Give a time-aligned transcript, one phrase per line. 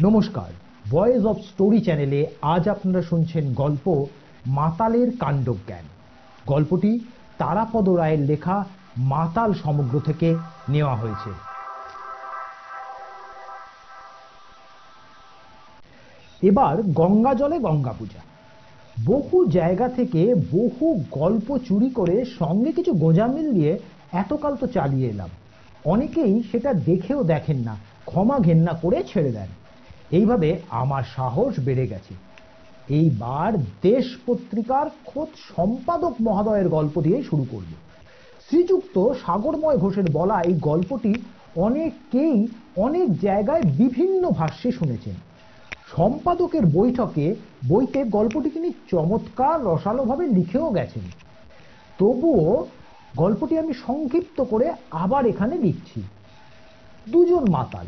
[0.00, 0.50] নমস্কার।
[0.90, 4.06] Voice of story চ্যানেলে আজ আপনারা শুনছেন গল্প
[4.46, 5.84] মাতালের কাণ্ডজ্ঞান।
[6.46, 7.00] গল্পটি
[7.38, 8.64] তারাপদ রায়ের লেখা
[8.96, 10.36] মাতাল সমগ্র থেকে
[10.68, 11.30] নেওয়া হয়েছে।
[16.42, 18.20] এবার গঙ্গা জলে গঙ্গা পূজা।
[19.06, 23.78] বহু জায়গা থেকে বহু গল্প চুরি করে সঙ্গে কিছু গোঁজামিল দিয়ে
[24.12, 25.28] এতকাল তো চালিয়ে এলাম।
[25.84, 29.61] অনেকেই সেটা দেখেও দেখেন না, ক্ষমা ঘেন্না করে ছেড়ে দেন।
[30.12, 32.14] এইভাবে আমার সাহস বেড়ে গেছে।
[32.88, 37.70] এইবার দেশ পত্রিকার খোদ সম্পাদক মহোদয়ের গল্প দিয়ে শুরু করব।
[38.46, 41.12] শ্রীযুক্ত সাগরময় ঘোষের বলা এই গল্পটি
[41.56, 45.14] অনেকেই অনেক জায়গায় বিভিন্ন ভাষ্যে শুনেছেন।
[45.96, 47.34] সম্পাদকের বৈঠকে
[47.68, 51.02] বইতে গল্পটি তিনি চমৎকার রসালোভাবে লিখেও গেছেন।
[51.98, 52.66] তবুও
[53.16, 56.02] গল্পটি আমি সংক্ষিপ্ত করে আবার এখানে লিখছি।
[57.10, 57.86] দুজন মাতাল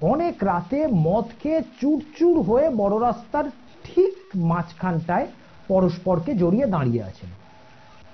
[0.00, 3.44] অনেক রাতে মদ খেয়ে চুরচুর হয়ে বড় রাস্তার
[3.84, 5.26] ঠিক মাঝখানটায়
[5.68, 7.28] পরস্পরকে জড়িয়ে দাঁড়িয়ে আছেন।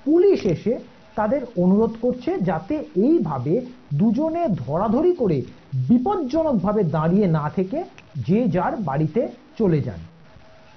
[0.04, 0.78] পুলিশ এসে
[1.14, 3.60] তাদের অনুরোধ করছে যাতে এইভাবে
[3.94, 5.42] দুজনে ধরাধরি করে
[5.74, 7.84] বিপজ্জনকভাবে দাঁড়িয়ে না থেকে
[8.16, 9.98] যে যার বাড়িতে চলে যান।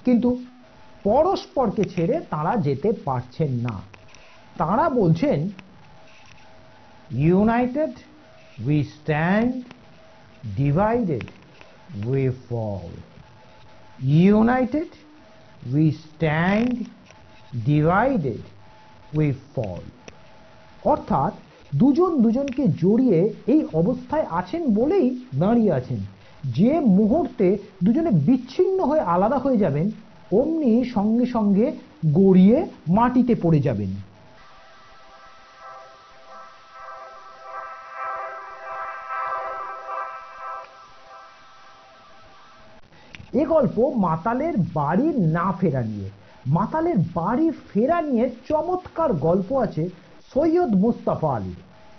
[0.06, 0.44] কিন্তু
[1.04, 3.82] পরস্পরকে ছেড়ে তারা যেতে পারছেন না।
[4.58, 5.50] তারা বলছেন
[7.12, 7.92] united
[8.66, 9.64] we stand
[10.58, 11.26] divided
[12.08, 12.90] we fall
[14.08, 14.88] united
[15.74, 16.76] we stand
[17.66, 18.44] divided
[19.18, 19.82] we fall
[20.86, 21.34] অর্থাৎ
[21.76, 25.98] দুজন দুজনকে জড়িয়ে এই অবস্থায় আছেন বলেই দাঁড়িয়ে আছেন।
[26.44, 29.92] যে মুহূর্তে দুজনে বিচ্ছিন্ন হয়ে আলাদা হয়ে যাবেন,
[30.32, 31.72] অমনি সঙ্গে সঙ্গে
[32.14, 34.13] গড়িয়ে মাটিতে পড়ে যাবেন।
[43.34, 46.10] এ গল্প মাতালের বাড়ি না ফেরা নিয়ে।
[46.48, 49.90] মাতালের বাড়ি ফেরা নিয়ে চমৎকার গল্প আছে
[50.34, 51.56] সৈয়দ মুস্তাফা আলীর।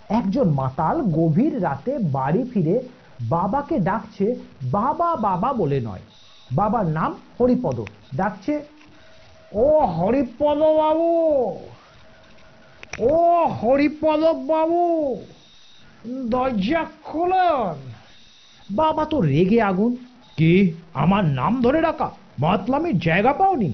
[0.09, 2.81] একজন মাতাল গভীর রাতে বাড়ি ফিরে
[3.29, 5.99] বাবাকে ডাকছে, বাবা বাবা বলে নয়।
[6.51, 7.81] বাবার নাম হরিপদ।
[8.15, 8.65] ডাকছে,
[9.53, 11.59] ও হরিপদ বাবু!
[12.99, 15.17] ও হরিপদ বাবু!
[16.29, 17.75] দরজা খোলন!
[18.69, 19.95] বাবা তো রেগে আগুন
[20.37, 20.53] কি?
[20.93, 23.73] আমার নাম ধরে ডাকা মাতলামির জায়গা পাওনি।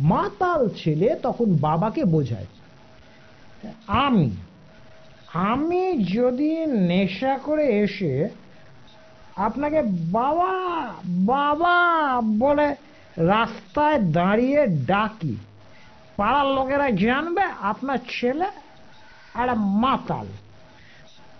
[0.00, 2.46] মাতাল ছেলে তখন বাবাকে বোঝায়।
[3.86, 4.30] আমি
[5.32, 8.28] আমি যদি নেশা করে এসে
[9.36, 9.82] আপনাকে
[10.16, 10.52] বাবা
[11.26, 11.76] বাবা
[12.38, 12.68] বলে
[13.16, 15.36] রাস্তায় দাঁড়িয়ে ডাকি,
[16.16, 18.48] পাড়ার লোকেরা জানবে আপনার ছেলে
[19.34, 20.26] একটা মাতাল।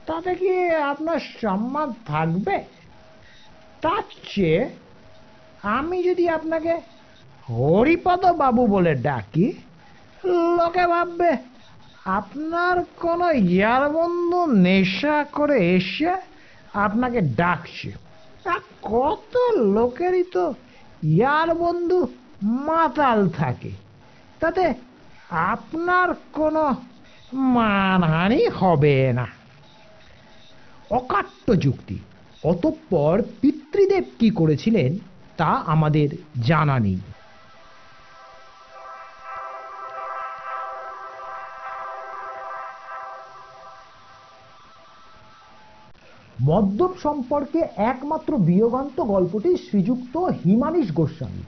[0.07, 0.53] তাতে কি
[0.93, 2.65] আপনার সম্মান থাকবে?
[3.85, 4.63] তার চেয়ে
[5.63, 6.75] আমি যদি আপনাকে
[7.49, 9.47] হরিপদ বাবু বলে ডাকি,
[10.59, 11.33] লোকে ভাববে,
[12.05, 16.13] আপনার কোনো ইয়ার বন্ধু নেশা করে এসে
[16.75, 17.91] আপনাকে ডাকছে।
[18.83, 19.35] কত
[19.77, 20.45] লোকেরই তো
[21.03, 22.01] ইয়ার বন্ধু
[22.43, 23.73] মাতাল থাকে।
[24.41, 24.65] তাতে
[25.31, 26.65] আপনার কোনো
[27.33, 29.27] মানহানি হবে না।
[30.91, 31.99] অকাট্য যুক্তি।
[32.45, 34.99] অতঃপর পিতৃদেব কি করেছিলেন
[35.37, 36.09] তা আমাদের
[36.47, 36.99] জানা নেই।
[46.43, 51.43] মদ্যপ সম্পর্কে একমাত্র বিয়োগান্ত গল্পটি শ্রীযুক্ত হিমানিশ গোস্বামী।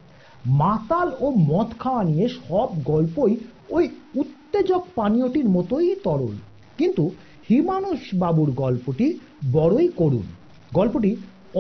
[0.47, 3.37] মাতাল ও মদ খাওয়া নিয়ে সব গল্পই
[3.71, 6.37] ওই উত্তেজক পানীয়টির মতোই তরল।
[6.79, 7.11] কিন্তু
[7.51, 9.19] হিমানুষ বাবুর গল্পটি
[9.53, 10.46] বড়ই করুণ।
[10.79, 11.13] গল্পটি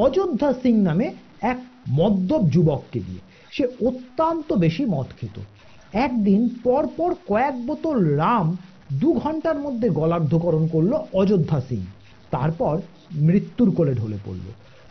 [0.04, 1.06] অযোধ্যা সিং নামে
[1.53, 1.59] এক
[1.99, 3.22] মদ্যপ যুবককে দিয়ে।
[3.54, 5.37] সে অত্যন্ত বেশি মদ খেত
[6.06, 8.47] একদিন পরপর কয়েক বোতল রাম
[9.00, 11.81] দু ঘণ্টার মধ্যে গলার্ধকরণ করল অযোধ্যা সিং।
[12.34, 12.75] তারপর
[13.28, 14.47] মৃত্যুর কোলে ঢলে পড়ল।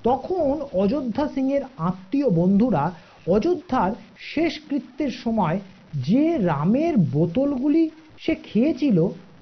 [0.07, 2.83] তখন অযোধ্যা সিংয়ের আত্মীয় বন্ধুরা
[3.35, 3.91] অযোধ্যার
[4.31, 5.57] শেষ কৃত্যের সময়
[6.07, 7.83] যে রামের বোতলগুলি
[8.23, 8.97] সে খেয়েছিল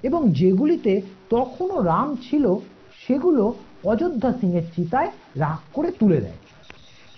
[0.08, 0.94] এবং যেগুলিতে
[1.30, 2.46] তখনও রাম ছিল,
[3.04, 3.44] সেগুলো
[3.86, 6.40] অযোধ্যা সিংয়ের চিতায় রাগ করে তুলে দেয়।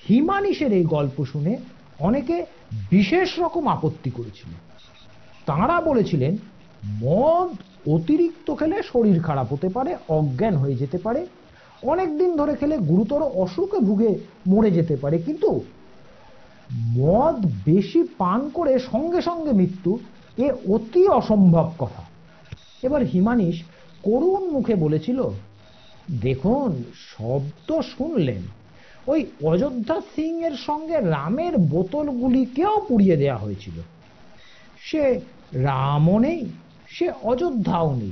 [0.07, 1.57] হিমানিশের এই গল্প শুনে
[1.99, 2.45] অনেকে
[2.89, 4.49] বিশেষ রকম আপত্তি করেছিল।
[5.45, 6.37] তাঁরা বলেছিলেন,
[7.03, 7.49] মদ
[7.89, 11.25] অতিরিক্ত খেলে শরীর খারাপ হতে পারে, অজ্ঞান হয়ে যেতে পারে।
[11.83, 15.49] অনেক দিন ধরে খেলে গুরুতর অসুখে ভুগে মরে যেতে পারে, কিন্তু
[16.97, 17.35] মদ
[17.65, 19.99] বেশি পান করে সঙ্গে সঙ্গে মৃত্যু,
[20.37, 22.03] এ অতি অসম্ভব কথা।
[22.83, 23.63] এবার হিমানিশ
[24.03, 25.29] করুণ মুখে বলেছিল
[26.21, 28.41] দেখুন, শব্দ শুনলেন।
[29.07, 33.81] ওই অযোধ্যা সিং এর সঙ্গে রামের বোতলগুলিকেও পুড়িয়ে দেয়া হয়েছিল।
[34.81, 35.19] সে
[35.53, 36.45] রামও নেই,
[36.87, 38.11] সে অযোধ্যাও নেই।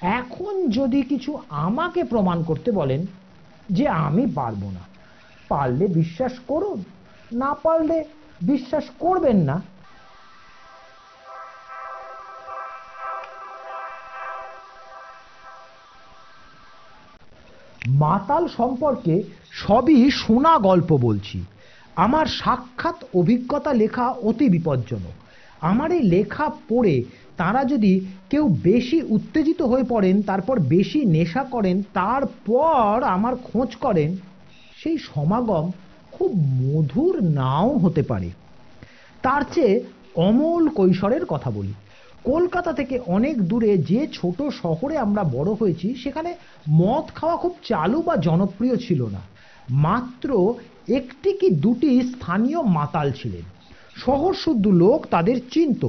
[0.00, 3.06] এখন যদি কিছু আমাকে প্রমাণ করতে বলেন
[3.70, 4.80] যে আমি পারব না,
[5.48, 6.84] পারলে বিশ্বাস করুন,
[7.32, 8.04] না পারলে
[8.42, 9.62] বিশ্বাস করবেন না
[17.92, 19.22] মাতাল সম্পর্কে
[19.52, 21.44] সবই শোনা গল্প বলছি।
[21.96, 25.12] আমার সাক্ষাৎ অভিজ্ঞতা লেখা অতি বিপজ্জনক।
[25.60, 27.04] আমার এই লেখা পড়ে
[27.36, 28.00] তারা যদি
[28.30, 34.16] কেউ বেশি উত্তেজিত হয়ে পড়েন, তারপর বেশি নেশা করেন, তারপর আমার খোঁজ করেন,
[34.76, 35.70] সেই সমাগম
[36.12, 38.30] খুব মধুর নাও হতে পারে।
[39.22, 39.82] তার চেয়ে
[40.14, 41.72] অমল কৈশোরের কথা বলি।
[42.24, 46.34] কলকাতা থেকে অনেক দূরে যে ছোট শহরে আমরা বড় হয়েছি, সেখানে
[46.70, 49.20] মদ খাওয়া খুব চালু বা জনপ্রিয় ছিল না।
[49.70, 50.54] মাত্র
[50.88, 53.42] একটি কি দুটি স্থানীয় মাতাল ছিলেন।
[53.96, 55.88] শহর শুদ্ধ লোক তাদের চিনত।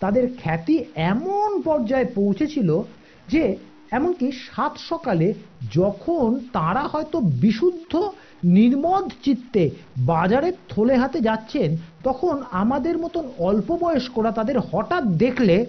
[0.00, 2.82] তাদের খ্যাতি এমন পর্যায়ে পৌঁছেছিল
[3.28, 3.56] যে
[3.90, 5.34] এমনকি সাত সকালে
[5.72, 8.10] যখন তারা হয়তো বিশুদ্ধ,
[8.44, 15.66] নির্মদ চিত্তে বাজারের থলে হাতে যাচ্ছেন, তখন আমাদের মতন অল্প বয়স্করা তাদের হঠাৎ দেখলে,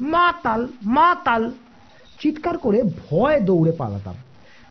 [0.00, 1.52] মাতাল মাতাল!
[2.20, 4.14] চিৎকার করে ভয় দৌড়ে পালাতাম।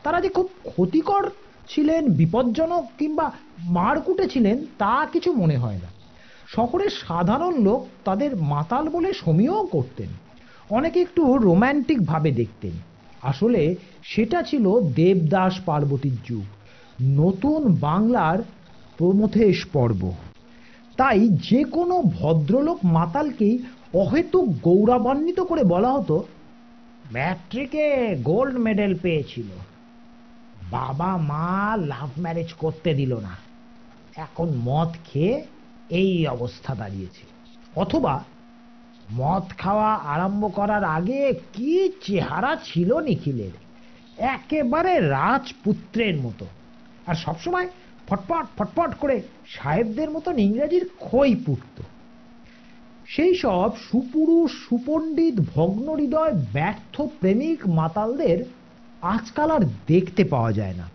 [0.03, 1.29] তারা যে খুব ক্ষতিকর
[1.67, 5.87] ছিলেন, বিপজ্জনক কিংবা মারকুটে ছিলেন, তা কিছু মনে হয় না।
[6.47, 10.07] শহরের সাধারণ লোক তাদের মাতাল বলে সমীহ করতেন।
[10.71, 12.71] অনেকে একটু রোম্যান্টিক ভাবে দেখতেন।
[13.21, 16.43] আসলে সেটা ছিল দেবদাস পার্বতীর যুগ।
[17.01, 18.39] নতুন বাংলার
[18.97, 20.11] প্রমথেশ পর্ব।
[20.97, 23.59] তাই যে কোনো ভদ্রলোক মাতালকেই
[23.93, 26.23] অহেতুক গৌরবান্বিত করে বলা হতো,
[27.11, 29.59] ম্যাট্রিকে গোল্ড মেডেল পেয়েছিল।
[30.71, 33.35] বাবা মা লাভ ম্যারেজ করতে দিল না।
[34.15, 35.43] এখন মদ খেয়ে
[35.89, 37.23] এই অবস্থা দাঁড়িয়েছে।
[37.75, 38.23] অথবা
[39.11, 43.51] মদ খাওয়া আরম্ভ করার আগে কি চেহারা ছিল নিখিলের?
[44.17, 46.45] একেবারে রাজপুত্রের মতো।
[47.07, 47.67] আর সবসময়
[48.07, 51.83] ফটফট ফটফট করে সাহেবদের মতন ইংরেজির খই পুটত
[53.07, 58.45] সেই সব সুপুরুষ, সুপণ্ডিত, ভগ্ন হৃদয়, ব্যর্থ প্রেমিক মাতালদের
[59.01, 60.89] আজকাল আর দেখতে পাওয়া যায় না।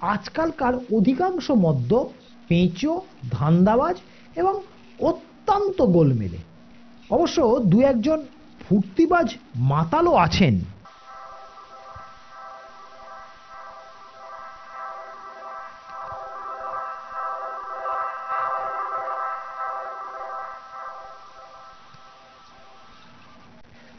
[0.00, 2.10] আজকালকার অধিকাংশ মদ্য
[2.48, 3.00] পেঁচো,
[3.30, 3.96] ধান্দাবাজ
[4.36, 4.60] এবং
[4.98, 6.51] অত্যন্ত গোলমেলে।
[7.10, 8.26] অবশ্য দু একজন
[8.68, 10.60] ফুর্তিবাজ মাতালও আছেন।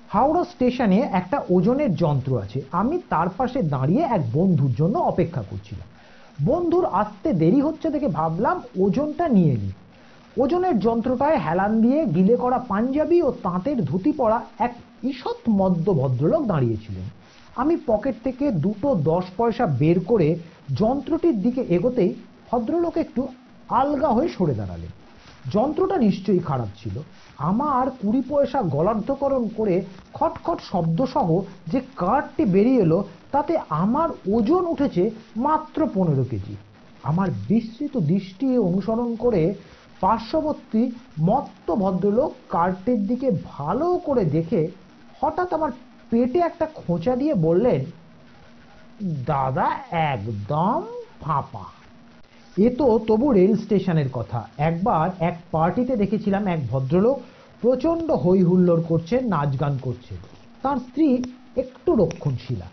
[0.10, 5.88] হাওড়া স্টেশনে একটা ওজনের যন্ত্র আছে। আমি তার পাশে দাঁড়িয়ে এক বন্ধুর জন্য অপেক্ষা করছিলাম।
[6.46, 9.72] বন্ধুর আসতে দেরি হচ্ছে দেখে ভাবলাম ওজনটা নিয়ে নিই।
[10.38, 16.44] ওজনের যন্ত্রটায় হেলান দিয়ে গিলে করা পাঞ্জাবি ও তাঁতের ধুতি পরা এক ঈষৎ মদ্য ভদ্রলোক
[16.46, 17.08] দাঁড়িয়েছিলেন।
[17.56, 20.28] আমি পকেট থেকে দুটো দশ পয়সা বের করে
[20.78, 22.14] যন্ত্রটির দিকে এগোতেই
[22.52, 23.28] ভদ্রলোক একটু
[23.70, 24.92] আলগা হয়ে সরে দাঁড়ালেন।
[25.52, 26.96] যন্ত্রটা নিশ্চয়ই খারাপ ছিল।
[27.38, 29.76] আমার কুড়ি পয়সা গলার্ধকরণ করে
[30.14, 36.56] খটখট শব্দসহ যে কার্ডটি বেরিয়ে এলো, তাতে আমার ওজন উঠেছে মাত্র পনেরো কেজি।
[37.04, 39.54] আমার বিস্তৃত দৃষ্টি অনুসরণ করে
[40.04, 40.84] পার্শ্ববর্তী
[41.20, 44.62] মত্ত ভদ্রলোক কার্ডটির দিকে ভালো করে দেখে
[45.22, 45.72] হঠাৎ আমার
[46.10, 47.82] পেটে একটা খোঁচা দিয়ে বললেন,
[49.26, 49.68] দাদা,
[50.14, 50.80] একদম
[51.22, 51.66] ফাঁপা।
[52.66, 57.18] এ তো তবু রেল স্টেশনের কথা। একবার এক পার্টিতে দেখেছিলাম এক ভদ্রলোক
[57.62, 60.14] প্রচণ্ড হই হুল্লোড় করছেন, নাচ গান করছে
[60.64, 61.08] তার স্ত্রী
[61.64, 62.68] একটু রক্ষণশীলা।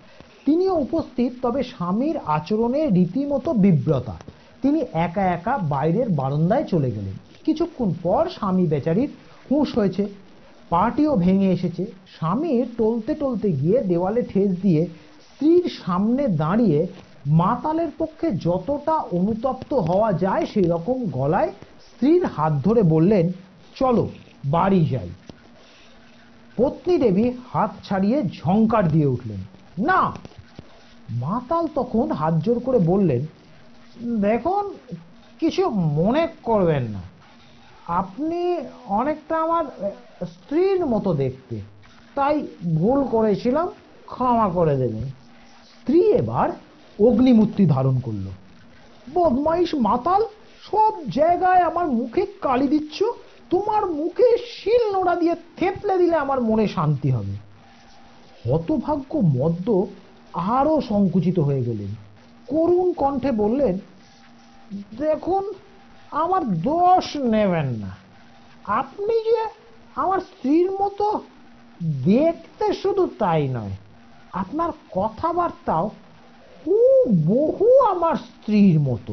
[0.46, 4.16] তিনিও উপস্থিত, তবে স্বামীর আচরণে রীতিমতো বিব্রতা।
[4.62, 7.14] তিনি একা একা বাইরের বারান্দায় চলে গেলেন।
[7.44, 9.10] কিছুক্ষণ পর স্বামী বেচারির
[9.50, 10.06] হুঁশ হয়েছে।
[10.68, 14.86] পাটিও ভেঙে এসেছে। স্বামী টলতে টলতে গিয়ে দেওয়ালে ঠেস দিয়ে
[15.20, 16.86] স্ত্রীর সামনে দাঁড়িয়ে
[17.26, 21.48] মাতালের পক্ষে যতটা অনুতপ্ত হওয়া যায় সেই রকম গলায়
[21.80, 23.32] স্ত্রীর হাত ধরে বললেন,
[23.76, 24.08] চলো,
[24.44, 25.08] বাড়ি যাই।
[26.56, 29.38] পত্নী দেবী হাত ছাড়িয়ে ঝঙ্কার দিয়ে উঠলেন।
[29.84, 30.12] না।
[31.10, 33.26] মাতাল তখন হাত জোর করে বললেন
[34.20, 34.74] দেখুন,
[35.40, 37.00] কিছু মনে করবেন না।
[37.86, 39.64] আপনি অনেকটা আমার
[40.24, 41.60] স্ত্রীর মতো দেখতে।
[42.14, 43.68] তাই ভুল করেছিলাম,
[44.06, 45.02] ক্ষমা করে দেবেন।
[45.64, 46.48] স্ত্রী এবার
[47.06, 48.26] অগ্নিমূর্তি ধারণ করল।
[49.14, 50.24] বদমাইশ মাতাল,
[50.70, 53.02] সব জায়গায় আমার মুখে কালি দিচ্ছ।
[53.50, 57.50] তোমার মুখে শিল নোড়া দিয়ে থেপলে দিলে আমার মনে শান্তি হবে।
[58.50, 59.86] হতভাগ্য মদ্য
[60.32, 62.09] আরও সংকুচিত হয়ে গেলেন।
[62.50, 63.74] করুণ কণ্ঠে বললেন,
[64.98, 65.44] দেখুন,
[66.22, 67.92] আমার দোষ নেবেন না।
[68.80, 69.42] আপনি যে
[69.94, 71.06] আমার স্ত্রীর মতো
[72.04, 73.74] দেখতে শুধু তাই নয়,
[74.32, 75.86] আপনার কথাবার্তাও
[77.26, 79.12] বহু আমার স্ত্রীর মতো।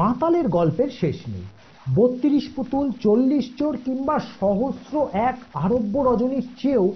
[0.00, 1.46] মাতালের গল্পের শেষ নেই।
[1.94, 6.92] বত্রিশ পুতুল, চল্লিশ চোর কিংবা সহস্র এক আরব্য রজনীর চেয়েও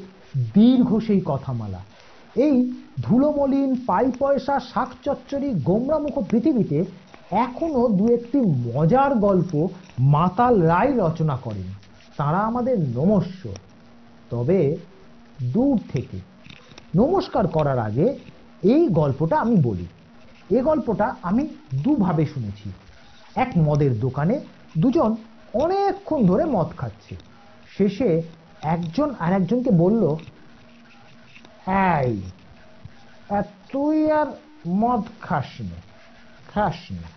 [0.54, 1.78] দীর্ঘ সেই কথামালা।
[2.34, 2.72] এই
[3.02, 6.84] ধুলোমলিন পাই পয়সা শাকচচ্চরি গোমরামুখ পৃথিবীতে
[7.30, 9.68] এখনও দু একটি মজার গল্প
[9.98, 11.72] মাতাল রায় রচনা করেন।
[12.16, 13.48] তারা আমাদের নমস্য।
[14.30, 14.76] তবে
[15.42, 16.18] দূর থেকে
[16.96, 18.18] নমস্কার করার আগে
[18.62, 19.86] এই গল্পটা আমি বলি।
[20.56, 21.48] এ গল্পটা আমি
[21.84, 22.72] দুভাবে শুনেছি।
[23.34, 24.40] এক মদের দোকানে
[24.78, 25.16] দুজন
[25.54, 27.16] অনেকক্ষণ ধরে মদ খাচ্ছে।
[27.76, 28.22] শেষে
[28.62, 30.16] একজন আর একজনকে বলল,
[32.00, 32.22] এই
[33.72, 34.26] তুই আর
[34.68, 35.78] মদ খাস না
[36.54, 37.08] খাস না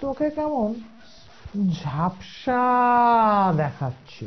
[0.00, 0.74] তোকে কেমন
[1.72, 2.64] ঝাপসা
[3.56, 4.26] দেখাচ্ছে।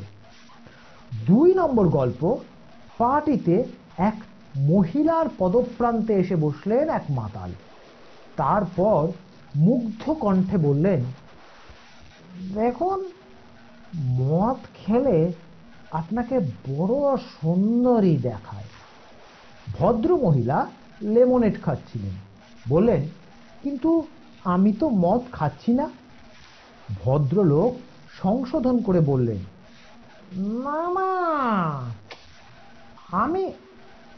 [1.25, 2.37] দুই নম্বর গল্প,
[2.97, 3.63] পার্টিতে
[3.97, 4.15] এক
[4.57, 7.51] মহিলার পদপ্রান্তে এসে বসলেন এক মাতাল।
[8.37, 9.01] তারপর
[9.55, 11.03] মুগ্ধ কণ্ঠে বললেন
[12.55, 12.99] দেখুন,
[14.21, 15.17] মদ খেলে
[15.91, 16.35] আপনাকে
[16.69, 18.69] বড় সুন্দরী দেখায়।
[19.77, 20.57] ভদ্র মহিলা
[21.01, 22.15] লেমনেট খাচ্ছিলেন।
[22.69, 23.01] বললেন,
[23.63, 23.91] কিন্তু
[24.43, 25.85] আমি তো মদ খাচ্ছি না।
[27.03, 27.71] ভদ্রলোক
[28.21, 29.41] সংশোধন করে বললেন
[30.63, 30.79] না
[33.23, 33.43] আমি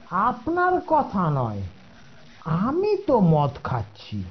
[0.09, 1.61] আপনার কথা নয়,
[2.65, 4.23] আমি তো মদ খাচ্ছি।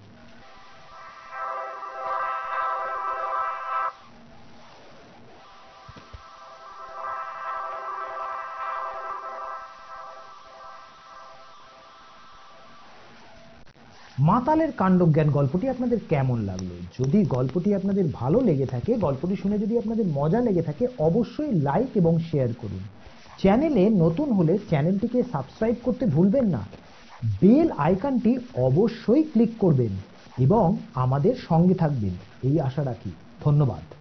[14.26, 16.69] মাতালের কাণ্ডজ্ঞান গল্পটি আপনাদের কেমন লাগল?
[16.99, 21.87] যদি গল্পটি আপনাদের ভালো লেগে থাকে, গল্পটি শুনে যদি আপনাদের মজা লেগে থাকে, অবশ্যই লাইক
[21.95, 22.78] এবং শেয়ার করুন।
[23.38, 26.61] চ্যানেলে নতুন হলে চ্যানেলটিকে সাবস্ক্রাইব করতে ভুলবেন না।
[27.40, 29.93] বেল আইকনটি অবশ্যই ক্লিক করবেন
[30.38, 33.11] এবং আমাদের সঙ্গে থাকবেন। এই আশা রাখি।
[33.45, 33.95] ধন্যবাদ।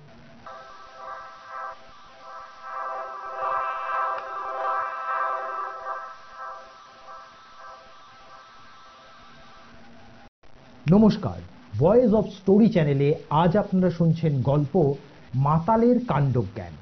[10.91, 11.39] নমস্কার
[11.79, 14.93] ভয়েস অফ স্টোরি চ্যানেলে আজ আপনারা শুনছেন গল্প
[15.35, 16.73] মাতালের কাণ্ডজ্ঞান।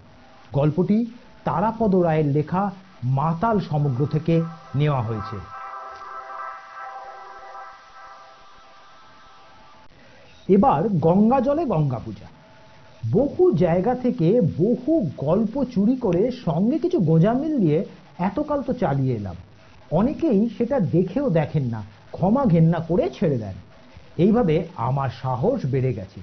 [0.53, 1.05] গল্পটি
[1.45, 2.71] তারাপদ রায়ের লেখা
[3.03, 4.41] মাতাল সমগ্র থেকে
[4.75, 5.37] নেওয়া হয়েছে।
[10.49, 12.27] এবার গঙ্গা জলে গঙ্গা পূজা
[13.11, 17.85] বহু জায়গা থেকে বহু গল্প চুরি করে সঙ্গে কিছু গোজামিল দিয়ে
[18.19, 19.35] এতকাল তো চালিয়ে এলাম।
[19.91, 21.81] অনেকেই সেটা দেখেও দেখেন না,
[22.11, 23.57] ক্ষমা ঘেন্না করে ছেড়ে দেন।
[24.17, 26.19] এইভাবে আমার সাহস বেড়ে গেছে।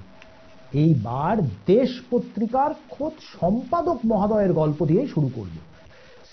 [0.73, 5.55] এইবার দেশ পত্রিকার খোদ সম্পাদক মহাদয়ের গল্প দিয়ে শুরু করব।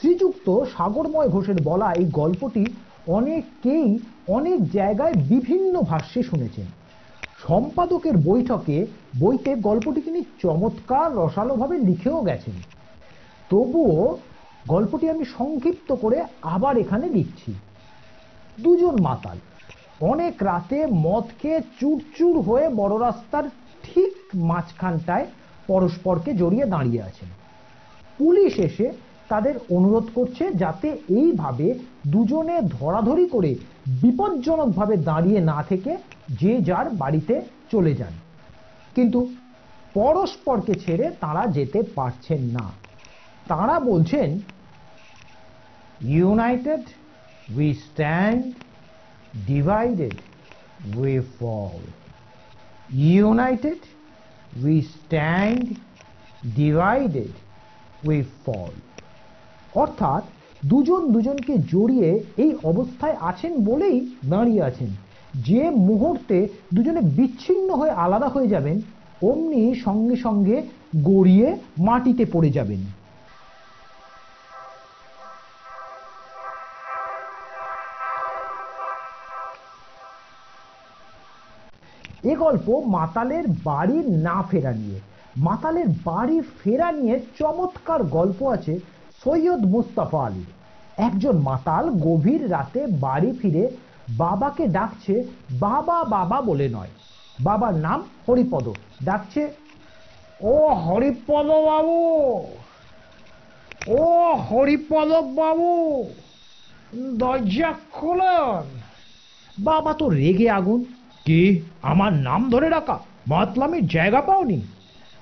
[0.01, 2.67] শ্রীযুক্ত সাগরময় ঘোষের বলা এই গল্পটি
[3.07, 3.99] অনেকেই
[4.29, 6.65] অনেক জায়গায় বিভিন্ন ভাষ্যে শুনেছেন।
[7.49, 8.87] সম্পাদকের বৈঠকে,
[9.21, 12.55] বইতে গল্পটি তিনি চমৎকার রসালোভাবে লিখেও গেছেন।
[13.51, 14.19] তবুও
[14.69, 17.55] গল্পটি আমি সংক্ষিপ্ত করে আবার এখানে লিখছি।
[18.63, 19.39] দুজন মাতাল
[20.01, 23.45] অনেক রাতে মদ খেয়ে চুরচুর হয়ে বড় রাস্তার
[23.83, 25.27] ঠিক মাঝখানটায়
[25.67, 27.29] পরস্পরকে জড়িয়ে দাঁড়িয়ে আছেন।
[28.19, 28.93] পুলিশ এসে
[29.29, 31.75] তাদের অনুরোধ করছে যাতে এইভাবে
[32.07, 33.55] দুজনে ধরাধরি করে
[33.87, 35.97] বিপজ্জনকভাবে দাঁড়িয়ে না থেকে
[36.29, 38.13] যে যার বাড়িতে চলে যান।
[38.95, 39.29] কিন্তু
[39.95, 42.71] পরস্পরকে ছেড়ে তারা যেতে পারছেন না।
[43.49, 44.39] তারা বলছেন
[46.01, 46.81] united
[47.57, 48.55] we stand
[49.45, 50.15] divided
[50.95, 51.81] we fall.
[52.89, 53.79] United
[54.57, 55.79] we stand,
[56.55, 57.33] divided
[58.03, 58.73] we fall.
[59.75, 60.23] অর্থাৎ
[60.67, 63.97] দুজন দুজনকে জড়িয়ে এই অবস্থায় আছেন বলেই
[64.31, 64.91] দাঁড়িয়ে আছেন
[65.47, 66.39] যে মুহূর্তে
[66.75, 68.77] দুজনে বিচ্ছিন্ন হয়ে আলাদা হয়ে যাবেন
[69.23, 70.57] অমনি সঙ্গে সঙ্গে
[71.05, 72.81] গড়িয়ে মাটিতে পড়ে যাবেন
[82.27, 85.01] এ গল্প মাতালের বাড়ি না ফেরা নিয়ে।
[85.37, 88.75] মাতালের বাড়ি ফেরা নিয়ে চমৎকার গল্প আছে
[89.25, 90.51] সৈয়দ মুস্তাফা আলীর।
[90.97, 93.65] একজন মাতাল গভীর রাতে বাড়ি ফিরে
[94.11, 96.89] বাবাকে ডাকছে, বাবা বাবা বলে নয়।
[97.41, 98.67] বাবার নাম হরিপদ।
[99.05, 99.43] ডাকছে,
[100.41, 102.01] ও হরিপদ বাবু!
[103.89, 106.05] ও হরিপদ বাবু!
[107.19, 108.63] দরজা খোলন!
[109.59, 110.85] বাবা তো রেগে আগুন
[111.27, 111.61] কি?
[111.83, 112.97] আমার নাম ধরে রাখা
[113.29, 114.59] মাতলামির জায়গা পাওনি।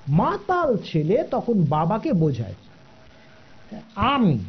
[0.07, 2.55] মাতাল ছেলে তখন বাবাকে বোঝায়।
[3.95, 4.39] আমি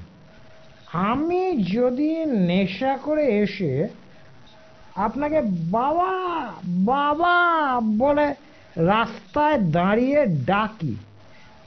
[0.93, 1.43] আমি
[1.75, 3.89] যদি নেশা করে এসে
[4.97, 5.39] আপনাকে
[5.71, 6.13] বাবা
[6.65, 7.35] বাবা
[7.99, 8.27] বলে
[8.77, 10.95] রাস্তায় দাঁড়িয়ে ডাকি,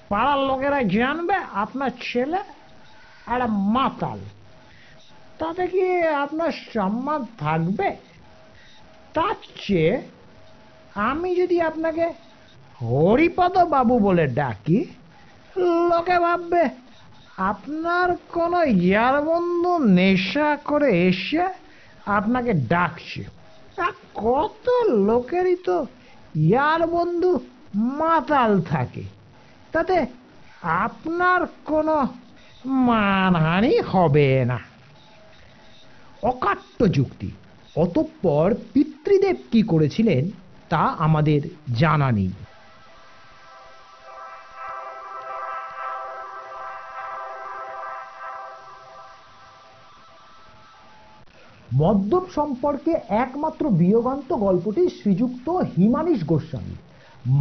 [0.10, 2.40] পাড়ার লোকেরা জানবে আপনার ছেলে
[3.28, 4.20] একটা মাতাল।
[5.40, 8.09] তাতে কি আপনার সম্মান থাকবে?
[9.14, 9.36] তার
[9.68, 10.02] চেয়ে
[10.96, 12.14] আমি যদি আপনাকে
[12.82, 14.86] হরিপদ বাবু বলে ডাকি,
[15.90, 16.70] লোকে ভাববে,
[17.38, 21.48] আপনার কোনো ইয়ার বন্ধু নেশা করে এসে
[22.06, 23.24] আপনাকে ডাকছে।
[24.16, 25.86] কত লোকেরই তো
[26.36, 27.40] ইয়ার বন্ধু
[27.76, 29.04] মাতাল থাকে।
[29.72, 30.06] তাতে
[30.62, 32.08] আপনার কোনো
[32.66, 34.60] মানহানি হবে না।
[36.24, 37.32] অকাট্য যুক্তি।
[37.84, 40.24] অতঃপর পিতৃদেব কি করেছিলেন
[40.70, 41.42] তা আমাদের
[41.80, 42.32] জানা নেই।
[51.76, 52.92] মদ্যপ সম্পর্কে
[53.24, 56.76] একমাত্র বিয়োগান্ত গল্পটি শ্রীযুক্ত হিমানিশ গোস্বামী।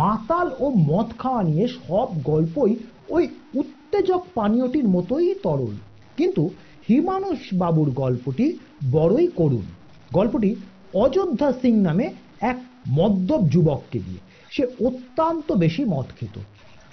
[0.00, 2.72] মাতাল ও মদ খাওয়া নিয়ে সব গল্পই
[3.08, 5.74] ওই উত্তেজক পানীয়টির মতোই তরল।
[6.16, 6.42] কিন্তু
[6.88, 8.46] হিমানুষ বাবুর গল্পটি
[8.92, 9.66] বড়ই করুণ।
[10.12, 10.54] গল্পটি
[10.94, 12.06] অযোধ্যা সিং নামে
[12.40, 14.18] এক মদ্যপ যুবককে দিয়ে।
[14.50, 16.38] সে অত্যন্ত বেশি মদ খেত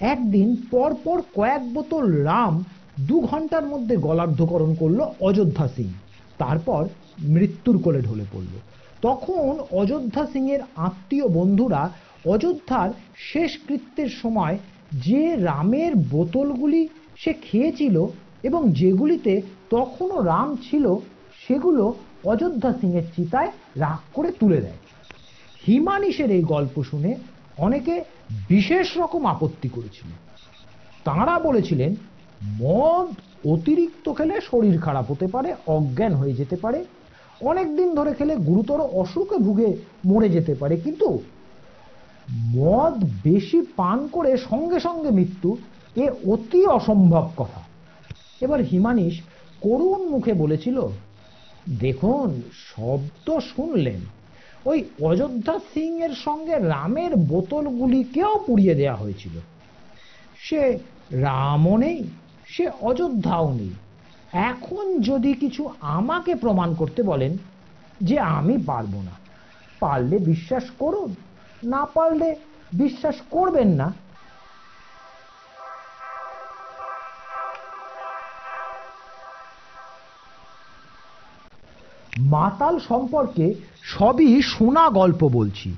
[0.00, 2.64] একদিন পরপর কয়েক বোতল রাম
[3.00, 5.88] দু ঘণ্টার মধ্যে গলার্ধকরণ করল অযোধ্যা সিং।
[6.38, 6.88] তারপর
[7.22, 8.54] মৃত্যুর কোলে ঢলে পড়ল।
[9.02, 11.90] তখন অযোধ্যা সিংয়ের আত্মীয় বন্ধুরা
[12.24, 14.58] অযোধ্যার শেষ কৃত্যের সময়
[14.92, 18.06] যে রামের বোতলগুলি সে খেয়েছিল
[18.42, 20.96] এবং যেগুলিতে তখনও রাম ছিল,
[21.48, 21.94] সেগুলো
[22.26, 24.78] অযোধ্যা সিং এর চিতায় রাগ করে তুলে দেয়।
[25.66, 27.14] হিমানিশের এই গল্প শুনে
[27.58, 28.04] অনেকে
[28.48, 30.10] বিশেষ রকম আপত্তি করেছিল।
[31.04, 31.94] তাঁরা বলেছিলেন,
[32.60, 33.08] মদ
[33.48, 36.84] অতিরিক্ত খেলে শরীর খারাপ হতে পারে, অজ্ঞান হয়ে যেতে পারে,
[37.40, 41.08] অনেক দিন ধরে খেলে গুরুতর অসুখে ভুগে মরে যেতে পারে, কিন্তু
[42.56, 45.56] মদ বেশি পান করে সঙ্গে সঙ্গে মৃত্যু,
[45.96, 47.60] এ অতি অসম্ভব কথা।
[48.40, 49.14] এবার হিমানিশ
[49.60, 50.78] করুণ মুখে বলেছিল
[51.68, 54.00] দেখুন, শব্দ শুনলেন।
[54.64, 59.40] ওই অযোধ্যা সিং এর সঙ্গে রামের বোতলগুলিকেও পুড়িয়ে দেয়া হয়েছিল।
[60.38, 60.78] সে
[61.10, 62.04] রামও নেই,
[62.46, 63.70] সে অযোধ্যাও নেই।
[64.32, 67.38] এখন যদি কিছু আমাকে প্রমাণ করতে বলেন
[68.00, 69.14] যে আমি পারব না,
[69.80, 71.14] পারলে বিশ্বাস করুন,
[71.64, 72.34] না পারলে
[72.72, 73.92] বিশ্বাস করবেন না
[82.30, 85.76] মাতাল সম্পর্কে সবই শোনা গল্প বলছি।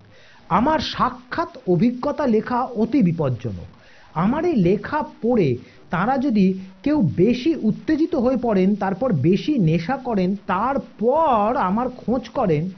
[0.48, 3.68] আমার সাক্ষাৎ অভিজ্ঞতা লেখা অতি বিপজ্জনক।
[4.14, 5.56] আমার এই লেখা পড়ে
[5.90, 12.70] তারা যদি কেউ বেশি উত্তেজিত হয়ে পড়েন, তারপর বেশি নেশা করেন, তারপর আমার খোঁজ করেন,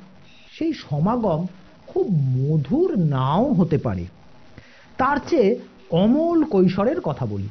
[0.59, 1.47] সেই সমাগম
[1.87, 4.05] খুব মধুর নাও হতে পারে।
[4.97, 5.59] তার চেয়ে
[5.91, 7.49] অমল কৈশোরের কথা বলি।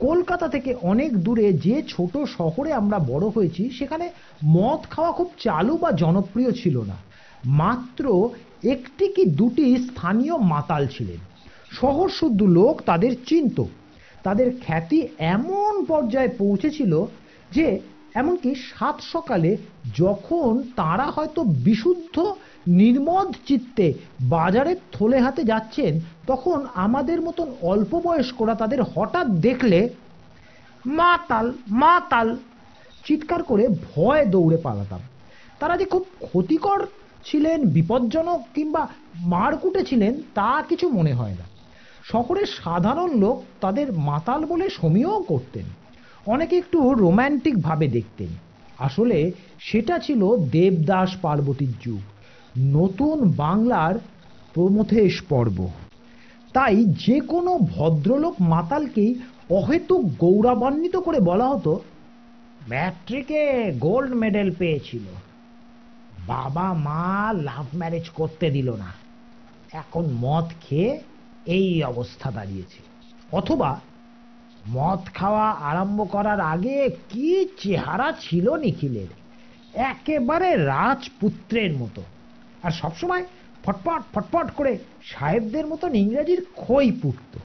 [0.00, 4.10] কলকাতা থেকে অনেক দূরে যে ছোট শহরে আমরা বড় হয়েছি, সেখানে
[4.44, 6.96] মদ খাওয়া খুব চালু বা জনপ্রিয় ছিল না।
[7.44, 8.30] মাত্র
[8.64, 11.16] একটি কি দুটি স্থানীয় মাতাল ছিলেন।
[11.70, 13.64] শহর শুদ্ধ লোক তাদের চিনত।
[14.22, 17.04] তাদের খ্যাতি এমন পর্যায়ে পৌঁছেছিল
[17.50, 17.80] যে,
[18.14, 19.56] এমনকি সাত সকালে
[19.98, 22.34] যখন তারা হয়তো বিশুদ্ধ
[22.66, 29.88] নির্মদ চিত্তে বাজারের থলে হাতে যাচ্ছেন, তখন আমাদের মতন অল্প বয়স্করা তাদের হঠাৎ দেখলে
[30.86, 32.36] মা তাল মা তাল
[33.06, 35.00] চিৎকার করে ভয় দৌড়ে পালাতাম।
[35.58, 36.86] তারা যে খুব ক্ষতিকর
[37.24, 41.44] ছিলেন, বিপজ্জনক কিংবা মারকুটে ছিলেন, তা কিছু মনে হয় না।
[42.04, 45.64] শহরের সাধারণ লোক তাদের মাতাল বলে সমীহ করতেন।
[46.26, 48.28] অনেকে একটু রোম্যান্টিক ভাবে দেখতেন।
[48.78, 52.00] আসলে সেটা ছিল দেবদাস পার্বতীর যুগ।
[52.58, 53.94] নতুন বাংলার
[54.54, 55.68] প্রমথেশ পর্ব।
[56.52, 59.14] তাই যে কোনো ভদ্রলোক মাতালকেই
[59.50, 61.80] অহেতুক গৌরবান্বিত করে বলা হতো,
[62.68, 65.02] ম্যাট্রিকে গোল্ড মেডেল পেয়েছিল।
[66.26, 68.92] বাবা মা লাভ ম্যারেজ করতে দিল না।
[69.72, 71.00] এখন মদ খেয়ে
[71.44, 72.82] এই অবস্থা দাঁড়িয়েছে।
[73.32, 73.80] অথবা
[74.68, 79.06] মদ খাওয়া আরম্ভ করার আগে কি চেহারা ছিল নিখিলের?
[79.74, 82.02] একেবারে রাজপুত্রের মতো।
[82.62, 83.24] আর সবসময়
[83.64, 87.38] ফটফট ফটফট করে সাহেবদের মতন ইংরেজির খই পুটত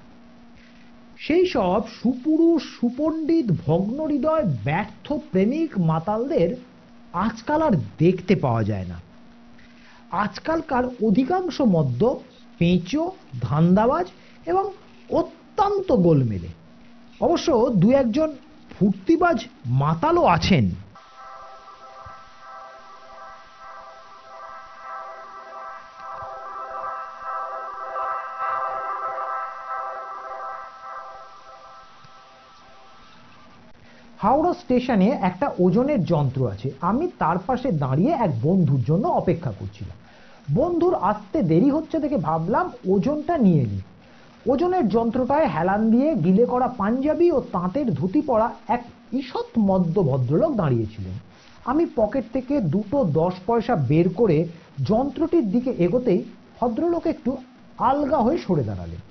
[1.17, 6.55] সেই সব সুপুরুষ, সুপণ্ডিত ভগ্ন হৃদয় ব্যর্থ প্রেমিক মাতালদের
[7.13, 8.97] আজকাল আর দেখতে পাওয়া যায় না।
[10.11, 12.19] আজকালকার অধিকাংশ মদ্য
[12.57, 14.05] পেঁচো, ধান্দাবাজ
[14.45, 14.71] এবং
[15.09, 16.47] অত্যন্ত গোলমেলে।
[17.21, 18.29] অবশ্য দু একজন
[18.79, 20.84] ফুর্তিবাজ মাতালও আছেন।
[34.25, 39.97] হাওড়া স্টেশনে একটা ওজনের যন্ত্র আছে। আমি তার পাশে দাঁড়িয়ে এক বন্ধুর জন্য অপেক্ষা করছিলাম।
[40.53, 43.83] বন্ধুর আসতে দেরি হচ্ছে দেখে ভাবলাম ওজনটা নিয়ে নিই।
[44.51, 48.81] ওজনের যন্ত্রটায় হেলান দিয়ে গিলে করা পাঞ্জাবি ও তাঁতের ধুতি পরা এক
[49.13, 51.15] ঈষৎ মদ্য ভদ্রলোক দাঁড়িয়েছিলেন।
[51.65, 54.37] আমি পকেট থেকে দুটো দশ পয়সা বের করে
[54.85, 56.23] যন্ত্রটির দিকে এগোতেই
[56.59, 57.31] ভদ্রলোক একটু
[57.89, 59.01] আলগা হয়ে সরে দাঁড়ালেন।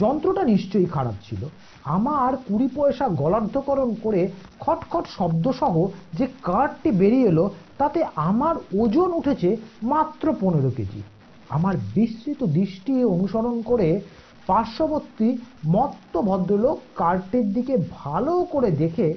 [0.00, 1.42] যন্ত্রটা নিশ্চয়ই খারাপ ছিল।
[1.84, 4.28] আমার কুড়ি পয়সা গলার্ধকরণ করে
[4.60, 5.74] খটখট শব্দসহ
[6.18, 11.02] যে কার্ডটি বেরিয়ে এলো, তাতে আমার ওজন উঠেছে মাত্র পনেরো কেজি।
[11.48, 14.00] আমার বিস্তৃত দৃষ্টি অনুসরণ করে
[14.46, 19.14] পার্শ্ববর্তী মত্ত ভদ্রলোক কার্ডটির দিকে ভালো করে দেখে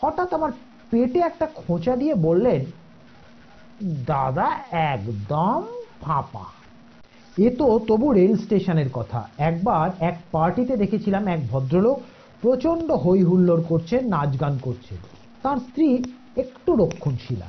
[0.00, 0.52] হঠাৎ আমার
[0.90, 2.64] পেটে একটা খোঁচা দিয়ে বললেন,
[4.06, 5.62] দাদা, একদম
[6.00, 6.46] ফাঁপা।
[7.38, 12.00] এ তো তবু রেল স্টেশনের কথা। একবার এক পার্টিতে দেখেছিলাম এক ভদ্রলোক
[12.40, 14.98] প্রচণ্ড হই হুল্লোড় করছেন, নাচ গান করছেন।
[15.42, 16.04] তার স্ত্রী
[16.36, 17.46] একটু রক্ষণশীলা।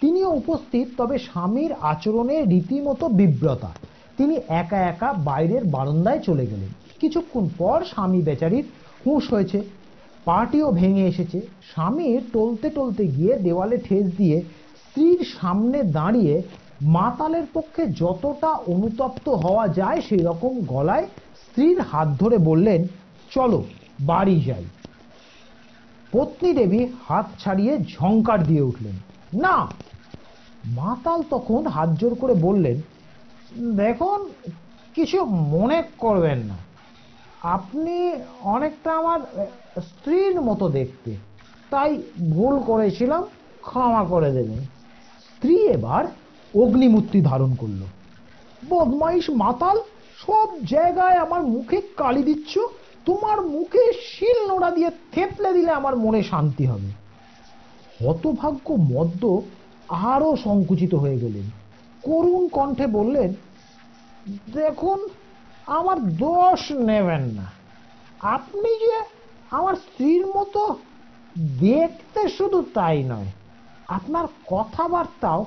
[0.00, 3.70] তিনিও উপস্থিত, তবে স্বামীর আচরণে রীতিমতো বিব্রতা।
[4.16, 6.68] তিনি একা একা বাইরের বারান্দায় চলে গেলেন।
[7.00, 8.64] কিছুক্ষণ পর স্বামী বেচারির
[9.06, 9.60] হুঁশ হয়েছে।
[10.24, 14.42] পার্টিও ভেঙে এসেছে। স্বামীর টলতে টলতে গিয়ে দেওয়ালে ঠেস দিয়ে
[14.76, 16.42] স্ত্রীর সামনে দাঁড়িয়ে
[16.82, 21.04] মাতালের পক্ষে যতটা অনুতপ্ত হওয়া যায় সেই রকম গলায়
[21.36, 22.84] স্ত্রীর হাত ধরে বললেন,
[23.30, 23.64] চলো,
[24.00, 24.64] বাড়ি যাই।
[26.12, 28.92] পত্নী দেবী হাত ছাড়িয়ে ঝঙ্কার দিয়ে উঠলেন।
[29.40, 29.68] না।
[30.64, 32.80] মাতাল তখন হাত জোর করে বললেন,
[33.76, 34.28] দেখুন,
[34.94, 36.54] কিছু মনে করবেন না।
[37.42, 38.12] আপনি
[38.42, 39.20] অনেকটা আমার
[39.80, 41.16] স্ত্রীর মতো দেখতে।
[41.70, 43.24] তাই ভুল করেছিলাম,
[43.62, 44.58] ক্ষমা করে দেবেন।
[45.20, 46.04] স্ত্রী এবার
[46.54, 47.82] অগ্নিমূর্তি ধারণ করল।
[48.70, 49.80] বদমাইশ মাতাল,
[50.18, 52.58] সব জায়গায় আমার মুখে কালি দিচ্ছ,
[53.04, 56.90] তোমার মুখে শিল নোড়া দিয়ে থেপলে দিলে আমার মনে শান্তি হবে।
[58.04, 59.42] হতভাগ্য মদ্য
[59.88, 61.50] আরও সংকুচিত হয়ে গেলেন।
[62.02, 63.34] করুণ কণ্ঠে বললেন,
[64.52, 65.08] দেখুন,
[65.66, 67.46] আমার দোষ নেবেন না।
[68.20, 69.02] আপনি যে
[69.50, 70.76] আমার স্ত্রীর মতো
[71.60, 73.26] দেখতে শুধু তাই নয়,
[73.88, 75.44] আপনার কথাবার্তাও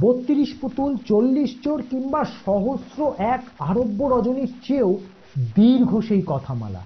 [0.01, 4.99] বত্রিশ পুতুল, চল্লিশ চোর কিংবা সহস্র এক আরব্য রজনীর চেয়েও
[5.55, 6.81] দীর্ঘ সেই কথামালা।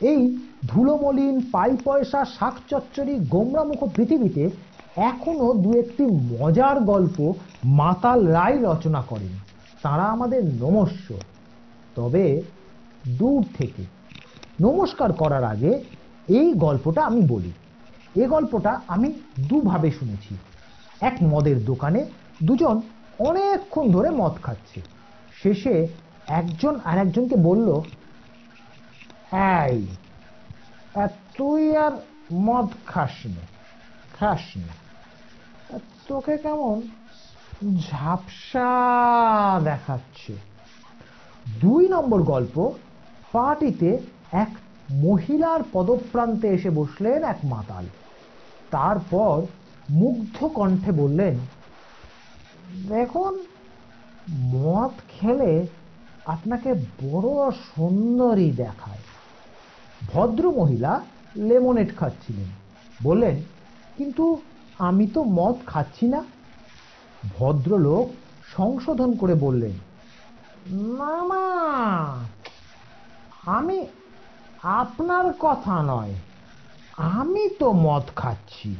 [0.00, 4.50] এই ধুলোমলিন, পাই পয়সা শাক চচ্চড়ি গোমরামুখ পৃথিবীতে
[4.96, 7.32] এখনও দু একটি মজার গল্প
[7.64, 9.38] মাতাল রায় রচনা করেন।
[9.82, 11.14] তারা আমাদের নমস্য।
[11.94, 12.42] তবে
[13.08, 13.82] দূর থেকে
[14.60, 15.84] নমস্কার করার আগে
[16.28, 17.52] এই গল্পটা আমি বলি।
[18.14, 19.12] এ গল্পটা আমি
[19.48, 20.36] দুভাবে শুনেছি।
[21.00, 22.06] এক মদের দোকানে
[22.44, 22.80] দুজন
[23.18, 24.80] অনেকক্ষণ ধরে মদ খাচ্ছে।
[25.42, 25.88] শেষে
[26.26, 27.80] একজন আর একজনকে বলল,
[29.68, 29.86] এই
[31.38, 31.92] তুই আর
[32.32, 33.59] মদ খাস না
[34.20, 35.78] খাস না।
[36.08, 36.80] তোকে কেমন?
[37.90, 38.70] ঝাপসা
[39.64, 40.36] দেখাচ্ছে।
[41.60, 42.72] দুই নম্বর গল্প
[43.32, 43.98] পার্টিতে
[44.32, 44.48] এক
[44.90, 47.86] মহিলার পদপ্রান্তে এসে বসলেন এক মাতাল।
[48.70, 49.42] তারপর
[49.90, 51.38] মুগ্ধ কণ্ঠে বললেন
[52.88, 53.44] দেখুন
[54.30, 55.66] মদ খেলে
[56.26, 58.98] আপনাকে বড় সুন্দরী দেখায়।
[60.12, 61.00] ভদ্র মহিলা
[61.36, 62.46] লেমনেট খাচ্ছিলেন।
[63.02, 63.42] বললেন
[64.00, 64.24] কিন্তু
[64.88, 66.20] আমি তো মদ খাচ্ছি না।
[67.36, 68.06] ভদ্রলোক
[68.56, 69.74] সংশোধন করে বললেন
[70.98, 71.46] না
[73.58, 73.78] আমি
[74.80, 76.14] আপনার কথা নয়,
[77.16, 78.70] আমি তো মদ খাচ্ছি।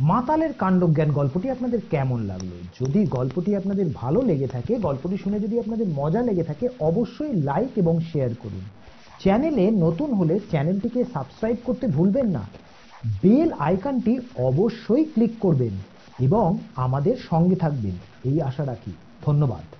[0.00, 2.84] মাতালের কাণ্ডজ্ঞান গল্পটি আপনাদের কেমন লাগল?
[2.84, 7.68] যদি গল্পটি আপনাদের ভালো লেগে থাকে, গল্পটি শুনে যদি আপনাদের মজা লেগে থাকে, অবশ্যই লাইক
[7.76, 8.60] এবং শেয়ার করুন।
[9.20, 12.42] চ্যানেলে নতুন হলে চ্যানেলটিকে সাবস্ক্রাইব করতে ভুলবেন না।
[13.22, 15.72] বেল আইকনটি অবশ্যই ক্লিক করবেন
[16.20, 19.77] এবং আমাদের সঙ্গে থাকবেন। এই আশা রাখি। ধন্যবাদ।